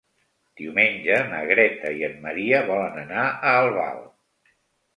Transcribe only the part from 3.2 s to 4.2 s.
a Albal.